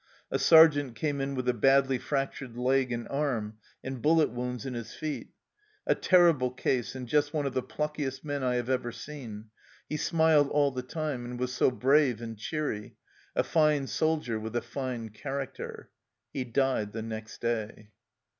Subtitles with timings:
[0.31, 4.73] A sergeant came in with a badly fractured leg and arm, and bullet wounds in
[4.73, 5.29] his feet"
[5.85, 9.51] a terrible case, and just one of the pluckiest men I have ever seen.
[9.87, 12.95] He smiled all the time, and was so brave and cheery
[13.35, 15.91] a fine soldier with a fine character."
[16.33, 17.91] He died the next day.